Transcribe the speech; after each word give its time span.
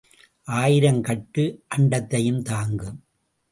ஆயிரம் 0.43 1.01
கட்டு 1.01 1.63
அண்டத்தைத் 1.77 2.41
தாங்கும். 2.41 3.03